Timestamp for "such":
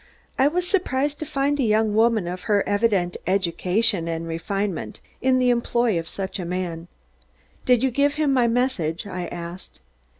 6.09-6.39